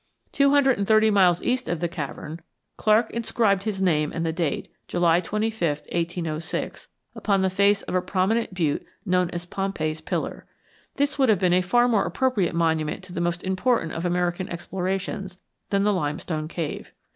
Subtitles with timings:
[0.31, 2.39] Two hundred and thirty miles east of the Cavern,
[2.75, 8.01] Clark inscribed his name and the date, July 25, 1806, upon the face of a
[8.01, 10.47] prominent butte known as Pompey's Pillar.
[10.95, 14.49] This would have been a far more appropriate monument to the most important of American
[14.49, 15.37] explorations
[15.69, 16.93] than the limestone cave.